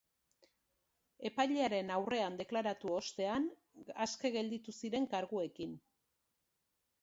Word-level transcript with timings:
Epailearen 1.29 1.91
aurrean 1.97 2.39
deklaratu 2.39 2.95
ostean, 3.01 3.45
aske 4.07 4.33
gelditu 4.39 4.75
ziren 4.81 5.07
karguekin. 5.13 5.77